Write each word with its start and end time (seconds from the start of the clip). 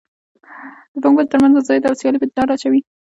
د 0.93 0.95
پانګوالو 1.03 1.31
تر 1.31 1.37
مینځ 1.41 1.53
مزایده 1.57 1.87
او 1.89 1.97
سیالي 1.99 2.19
په 2.21 2.27
لاره 2.35 2.53
اچوي. 2.55 2.81